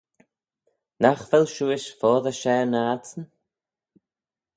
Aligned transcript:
Nagh 1.01 1.23
vel 1.29 1.47
shiuish 1.53 1.89
foddey 1.99 2.35
share 2.41 2.67
na 2.71 2.81
adsyn? 2.93 3.23